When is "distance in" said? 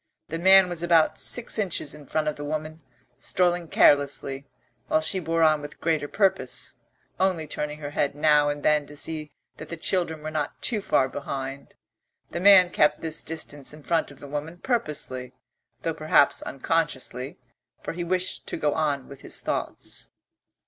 13.21-13.83